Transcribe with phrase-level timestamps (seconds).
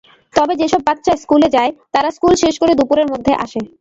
[0.33, 3.61] তবে যেসব বাচ্চা স্কুলে যায়, তারা স্কুল শেষ করে দুপুরের মধ্যে আসে।